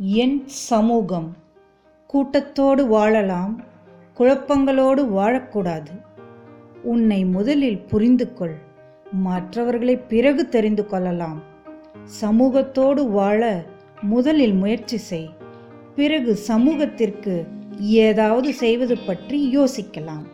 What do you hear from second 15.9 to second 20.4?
பிறகு சமூகத்திற்கு ஏதாவது செய்வது பற்றி யோசிக்கலாம்.